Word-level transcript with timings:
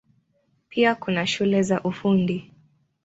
Pia 0.69 0.95
kuna 0.95 1.27
shule 1.27 1.63
za 1.63 1.83
Ufundi. 1.83 2.51